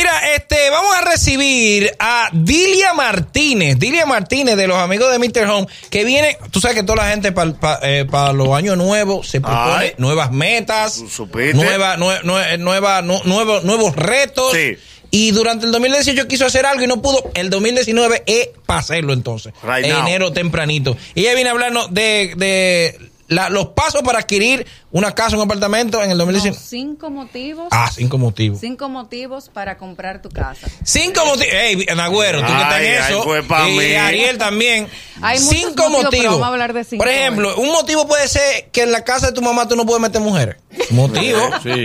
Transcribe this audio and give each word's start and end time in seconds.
Mira, 0.00 0.34
este, 0.34 0.70
vamos 0.70 0.94
a 0.96 1.02
recibir 1.02 1.94
a 1.98 2.30
Dilia 2.32 2.94
Martínez, 2.94 3.78
Dilia 3.78 4.06
Martínez 4.06 4.56
de 4.56 4.66
los 4.66 4.78
amigos 4.78 5.12
de 5.12 5.18
Mr. 5.18 5.46
Home, 5.46 5.66
que 5.90 6.06
viene, 6.06 6.38
tú 6.50 6.58
sabes 6.58 6.78
que 6.78 6.82
toda 6.82 7.04
la 7.04 7.10
gente 7.10 7.32
para 7.32 8.32
los 8.32 8.48
años 8.56 8.78
nuevos 8.78 9.28
se 9.28 9.42
propone 9.42 9.74
Ay. 9.76 9.92
nuevas 9.98 10.32
metas, 10.32 11.02
nueva, 11.54 11.98
nue- 11.98 12.22
nue- 12.22 12.56
nueva- 12.58 13.02
nu- 13.02 13.20
nuevo- 13.26 13.60
nuevos 13.60 13.94
retos. 13.94 14.54
Sí. 14.54 14.78
Y 15.10 15.32
durante 15.32 15.66
el 15.66 15.72
2018 15.72 16.26
quiso 16.26 16.46
hacer 16.46 16.64
algo 16.64 16.82
y 16.82 16.86
no 16.86 17.02
pudo. 17.02 17.30
El 17.34 17.50
2019 17.50 18.22
es 18.24 18.48
para 18.64 18.80
hacerlo 18.80 19.12
entonces. 19.12 19.52
Right 19.62 19.84
enero 20.08 20.32
tempranito. 20.32 20.96
Y 21.14 21.20
ella 21.26 21.34
viene 21.34 21.50
a 21.50 21.52
hablarnos 21.52 21.92
de, 21.92 22.32
de 22.38 22.98
la- 23.28 23.50
los 23.50 23.66
pasos 23.68 24.00
para 24.02 24.20
adquirir 24.20 24.66
una 24.92 25.12
casa, 25.12 25.36
un 25.36 25.42
apartamento 25.42 26.02
en 26.02 26.10
el 26.10 26.18
No, 26.18 26.24
2019. 26.24 26.58
cinco 26.62 27.10
motivos. 27.10 27.68
Ah, 27.70 27.90
cinco 27.94 28.18
motivos. 28.18 28.58
Cinco 28.60 28.88
motivos 28.88 29.48
para 29.48 29.76
comprar 29.78 30.20
tu 30.22 30.28
casa. 30.30 30.66
Cinco 30.84 31.24
motivos. 31.24 31.52
Ey, 31.52 31.86
Nagüero, 31.94 32.40
tú 32.40 32.46
que 32.46 32.52
estás 32.52 32.72
Ay, 32.74 32.86
en 32.86 33.02
ay, 33.02 33.12
eso. 33.12 33.22
fue 33.22 33.42
pa' 33.42 33.68
y 33.68 33.76
mí. 33.78 33.94
Ariel 33.94 34.38
también. 34.38 34.88
Hay 35.22 35.38
muchos 35.40 35.54
cinco 35.60 35.82
motivos, 35.90 36.04
motivos. 36.04 36.10
pero 36.10 36.30
vamos 36.32 36.44
a 36.44 36.48
hablar 36.48 36.72
de 36.72 36.84
cinco 36.84 37.04
Por 37.04 37.12
ejemplo, 37.12 37.54
un 37.58 37.68
motivo 37.72 38.08
puede 38.08 38.26
ser 38.26 38.68
que 38.72 38.82
en 38.84 38.90
la 38.92 39.04
casa 39.04 39.26
de 39.26 39.32
tu 39.34 39.42
mamá 39.42 39.68
tú 39.68 39.76
no 39.76 39.84
puedes 39.84 40.00
meter 40.00 40.20
mujeres. 40.22 40.56
Motivo. 40.90 41.38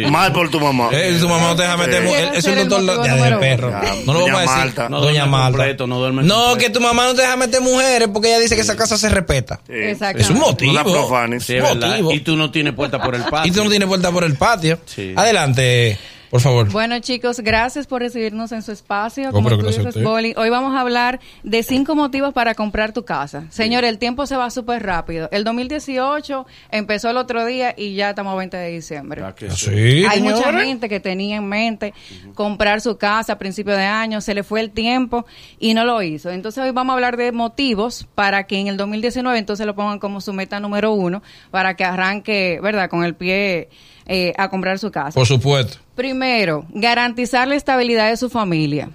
Mal 0.10 0.32
por 0.32 0.50
tu 0.50 0.60
mamá. 0.60 0.90
Eh, 0.92 1.18
tu 1.20 1.28
mamá 1.28 1.48
no 1.48 1.56
te 1.56 1.64
deja 1.64 1.76
meter 1.78 2.02
Sí. 2.02 2.08
mujeres. 2.08 2.32
Es 2.38 2.46
un 2.46 2.70
doctor 2.70 3.06
ya, 3.06 3.16
de 3.16 3.36
perro. 3.38 3.72
No 4.06 4.14
lo 4.14 4.26
vamos 4.26 4.50
a 4.50 4.66
decir. 4.66 4.90
No 4.90 5.02
Doña 5.02 5.30
completo, 5.30 5.86
no 5.88 6.00
duerme 6.00 6.24
No, 6.24 6.36
completo. 6.36 6.60
que 6.60 6.70
tu 6.70 6.80
mamá 6.82 7.06
no 7.06 7.14
te 7.16 7.22
deja 7.24 7.36
meter 7.36 7.62
mujeres 7.62 8.08
porque 8.14 8.30
ella 8.30 8.40
dice 8.40 8.56
que 8.56 8.62
esa 8.62 8.76
casa 8.76 8.98
se 8.98 9.10
respeta. 9.10 9.60
Sí. 9.68 9.74
Exactamente. 9.74 10.22
Es 10.24 10.30
un 10.30 10.40
motivo. 10.40 10.72
No 10.74 10.80
la 10.80 10.84
profanes. 10.86 11.44
Sí, 11.44 11.56
es 11.58 11.64
verdad. 11.64 11.90
motivo. 11.90 12.12
Y 12.14 12.20
tú 12.22 12.38
no 12.38 12.52
tienes 12.52 12.74
puerta 12.74 12.95
por 13.02 13.16
el 13.16 13.24
patio. 13.24 13.52
Y 13.52 13.56
tú 13.56 13.64
no 13.64 13.70
tienes 13.70 13.88
puerta 13.88 14.12
por 14.12 14.24
el 14.24 14.36
patio. 14.36 14.80
Sí. 14.86 15.14
Adelante, 15.16 15.98
por 16.36 16.42
favor. 16.42 16.70
Bueno, 16.70 17.00
chicos, 17.00 17.40
gracias 17.40 17.88
por 17.88 18.02
recibirnos 18.02 18.52
en 18.52 18.62
su 18.62 18.74
espacio. 18.74 19.32
Como 19.32 19.48
tú 19.58 19.68
dices. 19.68 20.04
Boli, 20.04 20.34
hoy 20.36 20.50
vamos 20.50 20.76
a 20.76 20.82
hablar 20.82 21.22
de 21.44 21.64
cinco 21.64 21.96
motivos 21.96 22.34
para 22.34 22.56
comprar 22.56 22.92
tu 22.92 23.06
casa. 23.06 23.46
Señor, 23.52 23.86
el 23.86 24.00
tiempo 24.00 24.26
se 24.26 24.36
va 24.36 24.50
súper 24.50 24.84
rápido. 24.84 25.30
El 25.32 25.46
2018 25.46 26.46
empezó 26.72 27.10
el 27.10 27.16
otro 27.16 27.46
día 27.46 27.74
y 27.78 27.96
ya 27.96 28.10
estamos 28.10 28.34
a 28.34 28.36
20 28.36 28.58
de 28.58 28.70
diciembre. 28.70 29.24
Ah, 29.26 29.34
que 29.34 29.46
Ah, 29.48 29.52
sí. 29.52 30.04
Hay 30.10 30.22
mucha 30.22 30.52
gente 30.52 30.90
que 30.90 31.00
tenía 31.00 31.38
en 31.38 31.48
mente 31.48 31.94
comprar 32.34 32.82
su 32.82 32.98
casa 32.98 33.34
a 33.34 33.38
principio 33.38 33.74
de 33.74 33.86
año, 33.86 34.20
se 34.20 34.34
le 34.34 34.44
fue 34.44 34.60
el 34.60 34.72
tiempo 34.72 35.26
y 35.58 35.74
no 35.74 35.86
lo 35.86 36.02
hizo. 36.02 36.32
Entonces 36.32 36.62
hoy 36.62 36.72
vamos 36.72 36.92
a 36.92 36.96
hablar 36.96 37.16
de 37.16 37.32
motivos 37.32 38.08
para 38.14 38.44
que 38.44 38.60
en 38.60 38.68
el 38.68 38.76
2019 38.76 39.40
entonces 39.40 39.66
lo 39.66 39.74
pongan 39.74 40.00
como 40.00 40.20
su 40.20 40.34
meta 40.34 40.60
número 40.60 40.92
uno, 40.92 41.24
para 41.50 41.76
que 41.78 41.86
arranque, 41.86 42.60
¿verdad?, 42.62 42.90
con 42.90 43.06
el 43.06 43.16
pie 43.16 43.70
eh, 44.08 44.34
a 44.38 44.50
comprar 44.50 44.80
su 44.80 44.92
casa. 44.92 45.14
Por 45.16 45.28
supuesto. 45.28 45.78
Primero, 45.96 46.66
garantizar 46.70 47.48
la 47.48 47.56
estabilidad 47.56 48.10
de 48.10 48.18
su 48.18 48.30
familia. 48.30 48.90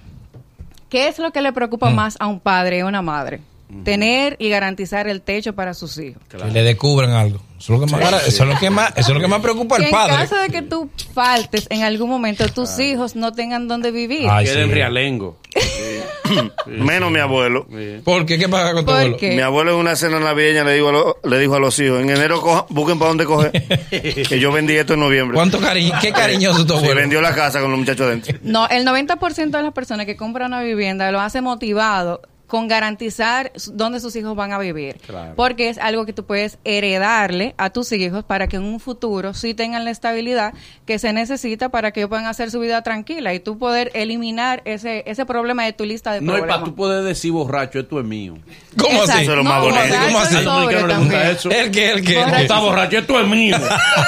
¿Qué 0.88 1.08
es 1.08 1.18
lo 1.18 1.30
que 1.32 1.40
le 1.40 1.52
preocupa 1.52 1.90
más 1.90 2.16
a 2.20 2.26
un 2.26 2.40
padre 2.40 2.78
y 2.78 2.80
a 2.80 2.86
una 2.86 3.02
madre? 3.02 3.40
Tener 3.84 4.34
y 4.40 4.48
garantizar 4.48 5.06
el 5.06 5.22
techo 5.22 5.54
para 5.54 5.74
sus 5.74 5.96
hijos. 5.98 6.20
Que 6.28 6.36
le 6.38 6.62
descubran 6.64 7.12
algo. 7.12 7.40
Eso 7.56 7.74
es 7.74 7.80
lo 7.80 7.86
que 7.86 7.92
más, 7.92 8.26
eso 8.26 8.42
es 8.42 8.48
lo 8.48 8.58
que 8.58 8.70
más, 8.70 8.90
eso 8.96 9.08
es 9.10 9.14
lo 9.14 9.20
que 9.20 9.28
más 9.28 9.40
preocupa 9.40 9.76
Que 9.76 9.82
al 9.82 9.88
en 9.88 9.92
padre. 9.94 10.14
caso 10.16 10.36
de 10.36 10.48
que 10.48 10.62
tú 10.62 10.90
faltes 11.14 11.68
en 11.70 11.84
algún 11.84 12.08
momento, 12.10 12.48
tus 12.48 12.76
hijos 12.80 13.14
no 13.14 13.32
tengan 13.32 13.68
dónde 13.68 13.92
vivir. 13.92 14.26
Ay, 14.28 14.46
Queda 14.46 14.62
en 14.62 14.68
sí. 14.68 14.74
realengo. 14.74 15.36
Menos 16.66 17.10
mi 17.10 17.18
abuelo. 17.18 17.66
¿Por 18.04 18.26
qué? 18.26 18.38
¿Qué 18.38 18.48
pasa 18.48 18.72
con 18.72 18.82
tu 18.84 18.86
¿Por 18.86 18.96
abuelo? 18.96 19.16
qué? 19.16 19.34
Mi 19.34 19.42
abuelo 19.42 19.72
en 19.72 19.76
una 19.78 19.96
cena 19.96 20.18
navideña 20.20 20.64
le 20.64 20.74
dijo 20.74 20.88
a, 20.88 20.92
lo- 20.92 21.16
le 21.24 21.38
dijo 21.38 21.54
a 21.54 21.60
los 21.60 21.78
hijos, 21.78 22.00
en 22.00 22.10
enero 22.10 22.40
coja- 22.40 22.66
busquen 22.68 22.98
para 22.98 23.08
dónde 23.08 23.24
coger, 23.24 23.50
que 24.28 24.38
yo 24.40 24.52
vendí 24.52 24.76
esto 24.76 24.94
en 24.94 25.00
noviembre. 25.00 25.34
¿Cuánto 25.34 25.58
cariño? 25.60 25.92
¿Qué 26.00 26.12
cariñoso 26.12 26.64
tu 26.66 26.74
Se 26.74 26.78
abuelo? 26.80 26.94
vendió 27.00 27.20
la 27.20 27.34
casa 27.34 27.60
con 27.60 27.70
los 27.70 27.78
muchachos 27.80 28.08
dentro. 28.08 28.38
No, 28.42 28.68
el 28.68 28.86
90% 28.86 29.50
de 29.50 29.62
las 29.62 29.72
personas 29.72 30.06
que 30.06 30.16
compran 30.16 30.48
una 30.52 30.62
vivienda 30.62 31.10
lo 31.12 31.20
hace 31.20 31.40
motivado 31.40 32.22
con 32.50 32.68
garantizar 32.68 33.52
dónde 33.72 34.00
sus 34.00 34.14
hijos 34.16 34.36
van 34.36 34.52
a 34.52 34.58
vivir. 34.58 34.96
Claro. 35.06 35.32
Porque 35.36 35.68
es 35.70 35.78
algo 35.78 36.04
que 36.04 36.12
tú 36.12 36.26
puedes 36.26 36.58
heredarle 36.64 37.54
a 37.56 37.70
tus 37.70 37.92
hijos 37.92 38.24
para 38.24 38.48
que 38.48 38.56
en 38.56 38.64
un 38.64 38.80
futuro 38.80 39.32
sí 39.32 39.54
tengan 39.54 39.84
la 39.84 39.90
estabilidad 39.90 40.52
que 40.84 40.98
se 40.98 41.12
necesita 41.12 41.68
para 41.70 41.92
que 41.92 42.00
ellos 42.00 42.08
puedan 42.10 42.26
hacer 42.26 42.50
su 42.50 42.60
vida 42.60 42.82
tranquila 42.82 43.32
y 43.32 43.40
tú 43.40 43.56
poder 43.58 43.90
eliminar 43.94 44.60
ese, 44.64 45.04
ese 45.06 45.24
problema 45.24 45.64
de 45.64 45.72
tu 45.72 45.84
lista 45.84 46.12
de 46.12 46.20
No 46.20 46.32
es 46.32 46.38
problemas. 46.40 46.58
para 46.58 46.70
tú 46.70 46.74
poder 46.76 47.04
decir 47.04 47.30
borracho, 47.32 47.78
esto 47.78 48.00
es 48.00 48.04
mío. 48.06 48.36
¿Cómo 48.76 48.90
Exacto. 49.00 49.12
así? 49.12 49.22
Eso 49.22 49.30
es 49.32 49.36
lo 49.38 49.44
más 49.44 49.58
No, 49.58 49.64
bonito. 49.70 49.94
¿Cómo 50.06 50.18
así? 50.18 50.34
Le 51.10 51.30
eso. 51.30 51.50
¿El 51.50 51.70
qué? 51.70 51.90
¿El 51.92 52.04
qué? 52.04 52.14
No 52.26 52.36
está 52.36 52.58
borracho, 52.58 52.98
esto 52.98 53.20
es 53.20 53.26
mío. 53.28 53.56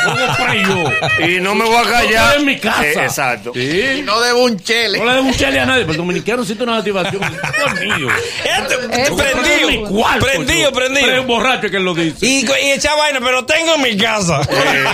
¿Cómo 0.05 0.17
fue 0.35 0.63
yo? 0.65 1.27
Y 1.29 1.41
no 1.41 1.55
me 1.55 1.65
voy 1.65 1.77
a 1.77 1.83
callar. 1.89 2.37
Es 2.39 2.45
mi 2.45 2.59
casa. 2.59 2.83
Eh, 2.85 2.93
exacto. 3.05 3.53
Sí. 3.55 4.03
No 4.05 4.21
debo 4.21 4.45
un 4.45 4.59
chele. 4.59 4.99
No 4.99 5.05
le 5.05 5.13
debo 5.13 5.27
un 5.29 5.35
chale 5.35 5.61
a 5.61 5.67
nadie, 5.67 5.83
pero 5.83 5.93
el 5.93 5.99
dominicano 5.99 6.45
siente 6.45 6.65
una 6.65 6.75
motivación. 6.77 7.23
Esto 7.23 7.67
es 7.75 7.81
mío. 7.81 8.09
Eso 8.45 9.17
prendido, 9.17 9.45
es 9.47 9.67
mi 9.67 9.85
cuarto. 9.85 10.27
prendido, 10.27 10.73
prendido. 10.73 11.07
Pero 11.07 11.21
es 11.21 11.27
borracho 11.27 11.71
que 11.71 11.79
lo 11.81 11.95
dice. 11.95 12.27
Y, 12.27 12.45
y 12.47 12.71
echa 12.73 12.95
vaina, 12.95 13.21
pero 13.21 13.45
tengo 13.45 13.75
en 13.75 13.83
mi 13.83 13.97
casa. 13.97 14.41
Eh, 14.49 14.85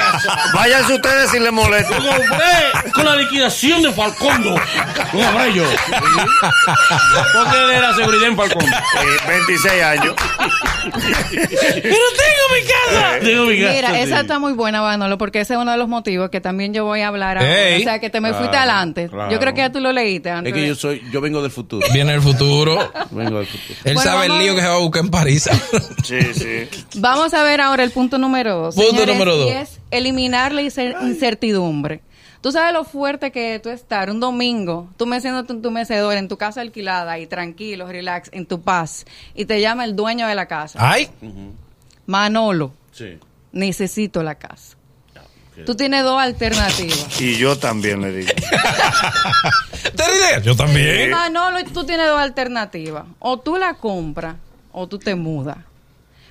váyanse 0.54 0.94
ustedes 0.94 1.31
si 1.31 1.38
les 1.41 1.53
molesta. 1.53 1.97
Compré 1.97 2.93
con 2.93 3.04
la 3.04 3.16
liquidación 3.16 3.82
de 3.82 3.93
Falcondo. 3.93 4.54
Compré 5.12 5.53
yo. 5.54 5.65
Porque 7.34 7.56
él 7.65 7.71
era 7.71 7.94
seguridad 7.94 8.28
en 8.28 8.37
Falcondo. 8.37 8.66
Eh, 8.76 9.26
26 9.28 9.82
años. 9.82 10.15
Pero 10.93 11.94
tengo 12.16 12.44
mi 12.54 12.66
casa. 12.66 13.19
Mi 13.22 13.56
gato, 13.59 13.75
Mira, 13.75 13.91
sí. 13.94 14.00
esa 14.00 14.21
está 14.21 14.38
muy 14.38 14.53
buena, 14.53 14.81
Manolo, 14.82 15.19
porque 15.19 15.41
ese 15.41 15.54
es 15.54 15.60
uno 15.60 15.71
de 15.72 15.78
los 15.78 15.88
motivos 15.88 16.31
que 16.31 16.41
también 16.41 16.72
yo 16.75 16.84
voy 16.84 17.00
a 17.00 17.09
hablar 17.09 17.38
ahora. 17.38 17.69
Ey. 17.69 17.81
O 17.81 17.84
sea, 17.84 17.99
que 17.99 18.10
te 18.10 18.21
me 18.21 18.32
fuiste 18.34 18.56
adelante. 18.56 19.09
claro. 19.09 19.31
Yo 19.31 19.38
creo 19.38 19.54
que 19.54 19.60
ya 19.60 19.72
tú 19.72 19.81
lo 19.81 19.93
leíste 19.93 20.31
antes. 20.31 20.53
Es 20.53 20.59
que 20.60 20.66
yo 20.66 20.75
soy, 20.75 21.03
yo 21.12 21.21
vengo 21.21 21.43
del 21.43 21.50
futuro. 21.50 21.87
Viene 21.93 22.15
el 22.15 22.22
futuro. 22.22 22.91
Vengo 23.10 23.38
del 23.38 23.47
futuro. 23.47 23.78
Él 23.84 23.94
Bueno, 23.94 24.10
sabe 24.10 24.26
el 24.26 24.38
lío 24.38 24.54
que 24.54 24.60
se 24.62 24.66
va 24.69 24.75
a 24.75 24.78
buscar 24.78 25.04
en 25.04 25.10
París. 25.10 25.49
Sí, 26.04 26.19
sí. 26.32 26.69
Vamos 26.97 27.34
a 27.34 27.43
ver 27.43 27.60
ahora 27.60 27.84
el 27.84 27.91
punto 27.91 28.16
número 28.19 28.55
dos. 28.56 28.75
Punto 28.75 28.91
señores, 28.93 29.15
número 29.15 29.37
dos. 29.37 29.49
Y 29.50 29.53
es 29.53 29.78
eliminar 29.91 30.53
la 30.53 30.62
incer- 30.62 30.97
incertidumbre. 31.03 32.00
Tú 32.41 32.53
sabes 32.53 32.72
lo 32.72 32.84
fuerte 32.84 33.32
que 33.32 33.59
tú 33.60 33.69
estar 33.69 34.10
un 34.10 34.21
domingo, 34.21 34.88
tú 34.97 35.06
meciéndote 35.06 35.53
en 35.53 35.60
tu 35.62 35.71
mecedor, 35.72 36.16
en 36.16 36.28
tu 36.28 36.37
casa 36.38 36.60
alquilada 36.60 37.19
y 37.19 37.26
tranquilo, 37.26 37.87
relax, 37.88 38.31
en 38.32 38.47
tu 38.47 38.60
paz, 38.62 39.04
y 39.34 39.44
te 39.44 39.60
llama 39.60 39.84
el 39.84 39.97
dueño 39.97 40.26
de 40.28 40.34
la 40.37 40.47
casa. 40.47 40.78
Ay, 40.81 41.09
Manolo, 42.06 42.72
Sí. 42.93 43.19
necesito 43.53 44.22
la 44.22 44.37
casa. 44.37 44.76
Tú 45.66 45.75
tienes 45.75 46.04
dos 46.04 46.21
alternativas. 46.21 47.21
Y 47.21 47.37
yo 47.37 47.59
también 47.59 48.00
le 48.00 48.12
digo. 48.12 48.31
¿te 49.97 50.05
ríes? 50.06 50.44
Yo 50.44 50.55
también. 50.55 51.10
Manolo, 51.10 51.59
tú 51.75 51.84
tienes 51.84 52.06
dos 52.06 52.20
alternativas. 52.20 53.05
O 53.19 53.41
tú 53.41 53.56
la 53.56 53.75
compras 53.75 54.37
o 54.70 54.87
tú 54.87 55.00
te 55.00 55.16
mudas. 55.16 55.56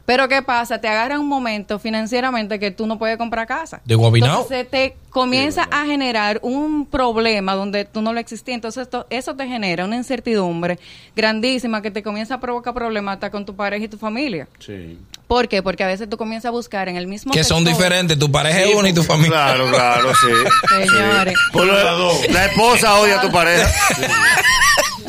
Pero 0.08 0.30
¿qué 0.30 0.42
pasa? 0.42 0.80
Te 0.80 0.88
agarra 0.88 1.20
un 1.20 1.28
momento 1.28 1.80
financieramente 1.80 2.60
que 2.60 2.72
tú 2.72 2.88
no 2.88 2.98
puedes 2.98 3.18
comprar 3.18 3.46
casa. 3.46 3.82
¿De 3.84 3.94
Guabinao? 3.94 4.30
Entonces 4.44 4.58
se 4.60 4.64
te 4.64 4.96
comienza 5.10 5.68
a 5.70 5.86
generar 5.86 6.40
un 6.44 6.86
problema 6.86 7.56
donde 7.56 7.84
tú 7.84 8.02
no 8.02 8.14
lo 8.14 8.20
existías. 8.22 8.56
Entonces 8.56 8.84
esto, 8.84 9.06
eso 9.10 9.36
te 9.36 9.46
genera 9.46 9.84
una 9.84 9.98
incertidumbre 9.98 10.80
grandísima 11.14 11.82
que 11.82 11.92
te 11.92 12.04
comienza 12.04 12.36
a 12.36 12.40
provocar 12.40 12.74
problemas 12.74 13.16
hasta 13.16 13.32
con 13.32 13.46
tu 13.46 13.54
pareja 13.54 13.84
y 13.84 13.88
tu 13.90 13.98
familia. 13.98 14.48
Sí. 14.60 14.98
¿Por 15.28 15.50
qué? 15.50 15.62
Porque 15.62 15.84
a 15.84 15.88
veces 15.88 16.10
tú 16.10 16.16
comienzas 16.16 16.48
a 16.48 16.52
buscar 16.52 16.88
en 16.88 16.96
el 16.96 17.06
mismo 17.06 17.34
Que 17.34 17.44
son 17.44 17.66
diferentes. 17.66 18.18
Tu 18.18 18.32
pareja 18.32 18.62
es 18.62 18.76
una 18.76 18.88
y 18.88 18.94
tu 18.94 19.04
familia. 19.04 19.32
Claro, 19.32 19.70
claro, 19.70 20.14
sí. 20.16 20.28
Señores. 20.90 21.36
Por 21.52 21.66
lo- 21.66 22.14
la 22.30 22.46
esposa 22.46 22.96
odia 22.98 23.18
a 23.20 23.22
tu 23.22 23.30
pareja. 23.30 23.70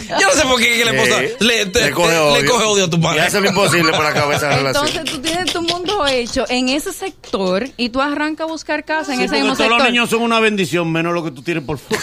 Yo 0.09 0.27
no 0.27 0.33
sé 0.33 0.43
por 0.43 0.61
qué 0.61 0.85
la 0.85 0.91
esposa 0.93 1.21
Sí. 1.21 1.45
le, 1.45 1.67
te- 1.67 1.83
le 1.83 1.91
coge 1.91 2.17
odio. 2.17 2.41
le 2.43 2.49
coge 2.49 2.65
odio 2.65 2.85
a 2.85 2.91
tu 2.91 2.97
Y 2.99 3.19
hace 3.19 3.41
lo 3.41 3.49
imposible 3.49 3.91
para 3.93 4.09
acabar 4.11 4.37
esa 4.37 4.49
relación. 4.57 4.87
Entonces 4.89 5.15
tú 5.15 5.21
tienes 5.21 5.53
tu 5.53 5.63
mundo 5.63 6.07
hecho 6.07 6.45
en 6.49 6.69
ese 6.69 6.93
sector 6.93 7.69
y 7.77 7.89
tú 7.91 8.01
arrancas 8.01 8.47
a 8.47 8.51
buscar 8.51 8.84
casa 8.84 9.13
en 9.13 9.19
Sí, 9.21 9.25
ese 9.27 9.34
mismo 9.37 9.49
todos 9.55 9.59
sector. 9.59 9.78
los 9.78 9.87
niños 9.89 10.10
son 10.10 10.22
una 10.22 10.41
bendición, 10.41 10.91
menos 10.91 11.13
lo 11.13 11.25
que 11.25 11.31
tú 11.31 11.43
tienes 11.43 11.65
por 11.65 11.78
fuera. 11.78 12.03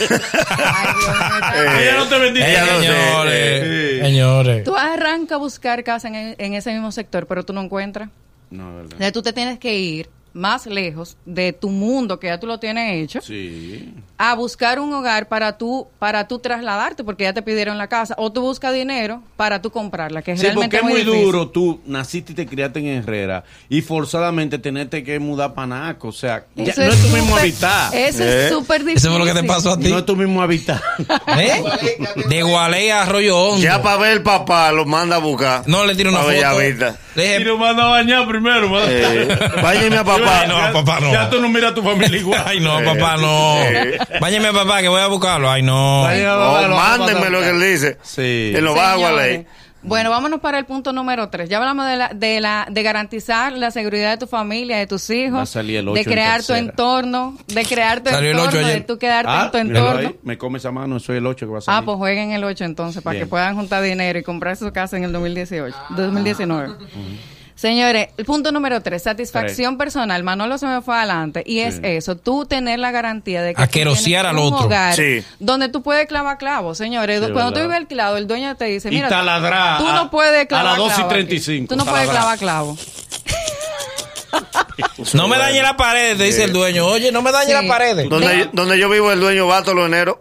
Ay, 0.58 0.88
Dios 0.98 1.08
mío, 1.08 1.36
está- 1.36 1.56
Eh, 1.56 1.84
Ella 1.84 1.98
no 1.98 2.08
te 2.08 2.20
bendice. 2.20 2.50
ella 2.52 2.66
no 2.66 2.80
sé, 2.82 2.88
señores, 2.88 3.34
eh. 3.64 4.00
señores. 4.04 4.64
Tú 4.64 4.76
arrancas 4.76 5.36
a 5.36 5.38
buscar 5.38 5.84
casa 5.84 6.08
en, 6.10 6.36
en 6.38 6.54
ese 6.54 6.72
mismo 6.74 6.92
sector, 6.92 7.28
pero 7.28 7.44
tú 7.44 7.54
no 7.54 7.62
encuentras. 7.62 8.10
No, 8.52 8.68
es 8.70 8.76
verdad. 8.76 8.84
Entonces 8.94 9.14
tú 9.14 9.22
te 9.24 9.34
tienes 9.34 9.60
que 9.60 9.74
ir 9.78 10.10
más 10.36 10.66
lejos 10.68 11.16
de 11.26 11.54
tu 11.54 11.70
mundo 11.70 12.20
que 12.20 12.28
ya 12.28 12.38
tú 12.40 12.46
lo 12.46 12.60
tienes 12.60 13.02
hecho 13.02 13.22
Sí. 13.22 13.94
a 14.18 14.36
buscar 14.36 14.82
un 14.82 14.94
hogar 14.94 15.30
para 15.30 15.58
tú 15.58 15.88
para 15.98 16.28
tú 16.28 16.40
trasladarte 16.40 17.06
porque 17.06 17.24
ya 17.24 17.32
te 17.34 17.42
pidieron 17.42 17.78
la 17.78 17.88
casa 17.88 18.16
o 18.18 18.32
tú 18.34 18.42
buscas 18.42 18.74
dinero 18.74 19.24
para 19.38 19.62
tú 19.62 19.72
comprarla 19.72 20.22
que 20.22 20.34
es 20.34 20.40
Sí, 20.42 20.46
realmente 20.48 20.78
porque 20.78 20.86
es 20.88 21.04
muy 21.06 21.06
difícil. 21.06 21.26
duro. 21.32 21.48
Tú 21.48 21.80
naciste 21.86 22.34
y 22.34 22.36
te 22.36 22.46
criaste 22.46 22.80
en 22.80 22.88
Herrera 22.88 23.46
y 23.70 23.82
forzadamente 23.82 24.60
tenerte 24.60 25.06
que 25.06 25.18
mudar 25.20 25.54
para 25.54 25.68
Naco. 25.68 26.10
O 26.10 26.12
sea, 26.12 26.44
ya 26.56 26.74
no 26.76 26.84
es 26.84 27.02
tu 27.02 27.08
mismo 27.08 27.28
súper- 27.30 27.40
hábitat. 27.42 27.94
Eso 27.94 28.24
¿Eh? 28.24 28.46
es 28.48 28.52
súper 28.52 28.80
difícil. 28.84 28.98
Eso 28.98 29.10
fue 29.18 29.20
lo 29.26 29.34
que 29.34 29.40
te 29.42 29.48
pasó 29.48 29.72
a 29.72 29.80
ti. 29.80 29.88
No 29.90 30.00
es 30.00 30.06
tu 30.06 30.18
mismo 30.18 30.42
hábitat. 30.42 30.82
¿Eh? 31.38 31.64
De 32.28 32.44
Gualey 32.44 32.90
a 32.90 33.04
Arroyo 33.04 33.38
Hondo. 33.40 33.62
Ya 33.64 33.82
para 33.82 33.98
ver 33.98 34.12
el 34.12 34.22
papá 34.22 34.70
lo 34.74 34.86
manda 34.86 35.16
a 35.16 35.20
buscar. 35.20 35.64
No, 35.68 35.86
le 35.86 35.96
tiro 35.96 36.10
una 36.10 36.20
foto. 36.20 36.60
Le 37.16 37.24
dije, 37.24 37.40
Y 37.40 37.44
lo 37.46 37.58
manda 37.58 37.86
a 37.86 37.88
bañar 37.88 38.28
primero. 38.28 38.70
Eh, 38.90 39.28
a 39.32 40.04
papá. 40.04 40.25
Ay, 40.28 40.48
no, 40.48 40.74
papá, 40.74 41.00
no. 41.00 41.12
Ya 41.12 41.30
tú 41.30 41.40
no 41.42 41.50
miras 41.50 41.72
a 41.72 41.76
tu 41.76 41.82
familia 41.84 42.18
igual. 42.18 42.42
Ay, 42.46 42.60
no, 42.60 42.84
papá, 42.84 43.18
no. 43.18 43.56
Báñeme, 44.20 44.52
papá, 44.54 44.82
que 44.82 44.88
voy 44.88 45.02
a 45.02 45.08
buscarlo. 45.08 45.50
Ay, 45.50 45.62
no. 45.62 46.04
No, 46.04 46.08
papá, 46.08 46.68
lo 46.68 46.76
mándenme 46.76 47.40
que 47.40 47.50
él 47.50 47.62
dice. 47.62 47.98
Sí. 48.04 48.54
Lo 48.60 48.74
bajo 48.76 49.06
a 49.08 49.12
ley. 49.12 49.46
Bueno, 49.88 50.10
vámonos 50.10 50.40
para 50.40 50.58
el 50.58 50.66
punto 50.66 50.92
número 50.94 51.30
tres. 51.30 51.48
Ya 51.48 51.58
hablamos 51.58 51.86
de 51.86 51.96
la, 51.96 52.10
de 52.10 52.42
la, 52.42 52.66
de 52.72 52.82
garantizar 52.82 53.54
la 53.54 53.70
seguridad 53.70 54.10
de 54.10 54.18
tu 54.18 54.26
familia, 54.26 54.78
de 54.80 54.88
tus 54.88 55.08
hijos, 55.12 55.54
de 55.54 55.78
en 55.78 56.04
crear 56.04 56.42
tu 56.44 56.54
entorno, 56.54 57.38
de 57.46 57.64
crear 57.66 58.02
tu 58.02 58.10
Salió 58.10 58.32
entorno, 58.32 58.68
de 58.68 58.82
tú 58.82 58.98
quedarte 58.98 59.30
Ah, 59.32 59.44
en 59.46 59.52
tu 59.52 59.58
míralo 59.60 59.88
entorno. 59.92 60.08
ahí. 60.10 60.16
Me 60.24 60.40
come 60.40 60.58
esa 60.58 60.72
mano, 60.72 61.00
soy 61.00 61.18
el 61.18 61.28
8 61.28 61.46
que 61.46 61.52
va 61.52 61.60
a 61.60 61.62
salir. 61.62 61.80
Ah, 61.80 61.86
pues 61.86 61.98
jueguen 61.98 62.32
el 62.32 62.44
8 62.44 62.64
entonces 62.64 63.04
para 63.04 63.12
Bien. 63.14 63.26
que 63.26 63.30
puedan 63.30 63.54
juntar 63.56 63.84
dinero 63.84 64.18
y 64.18 64.24
comprar 64.24 64.58
su 64.58 64.74
casa 64.74 64.98
en 64.98 65.04
el 65.04 65.12
2018, 65.12 65.78
2019. 65.92 66.74
Señores, 67.56 68.10
el 68.18 68.26
punto 68.26 68.52
número 68.52 68.82
3, 68.82 69.02
satisfacción 69.02 69.78
personal. 69.78 70.24
Manolo 70.24 70.58
se 70.58 70.66
me 70.68 70.82
fue 70.82 70.96
adelante 70.98 71.42
y 71.46 71.60
es 71.60 71.80
eso, 71.84 72.18
tú 72.18 72.46
tener 72.46 72.80
la 72.80 72.92
garantía 72.92 73.42
de 73.42 73.54
que 73.56 73.62
tú 73.64 73.70
tienes 73.96 74.26
al 74.26 74.38
un 74.38 74.54
otro. 74.54 74.66
hogar 74.68 74.94
Sí. 74.94 75.24
donde 75.40 75.70
tú 75.70 75.82
puedes 75.82 76.06
clavar 76.08 76.38
clavos, 76.38 76.78
señores. 76.78 77.22
Sí, 77.26 77.32
Cuando 77.32 77.52
tú 77.52 77.56
verdad. 77.56 77.68
vives 77.70 77.78
alquilado, 77.78 78.18
el 78.18 78.28
dueño 78.28 78.56
te 78.58 78.66
dice, 78.66 78.90
Y 78.90 78.96
mira, 78.96 79.08
tú 79.08 79.86
no 79.88 80.12
puedes 80.12 80.48
clavar 80.48 80.66
a 80.66 80.70
las 80.72 80.78
2 80.78 80.88
y 80.92 80.96
clavo 80.96 81.10
aquí. 81.10 81.14
35, 81.16 81.68
Tú 81.74 81.76
no 81.78 81.86
puedes 81.86 82.10
clavar 82.10 82.38
clavo. 82.38 82.78
No 85.14 85.28
me 85.30 85.38
dañe 85.38 85.62
la 85.62 85.78
pared, 85.78 86.18
te 86.18 86.24
dice 86.24 86.44
el 86.44 86.52
dueño. 86.54 86.86
Oye, 86.88 87.12
no 87.12 87.22
me 87.22 87.32
dañe 87.32 87.48
Sí. 87.48 87.54
la 87.54 87.68
pared. 87.68 88.08
Donde, 88.10 88.40
yo- 88.40 88.46
donde 88.52 88.78
yo 88.78 88.90
vivo, 88.90 89.12
el 89.12 89.20
dueño 89.22 89.48
va 89.48 89.62
todos 89.62 89.76
los 89.78 89.88
enero. 89.88 90.20